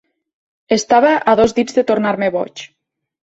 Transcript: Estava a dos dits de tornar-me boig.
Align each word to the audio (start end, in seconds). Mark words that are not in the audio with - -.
Estava 0.77 1.11
a 1.33 1.37
dos 1.41 1.53
dits 1.59 1.77
de 1.77 1.85
tornar-me 1.91 2.31
boig. 2.39 2.65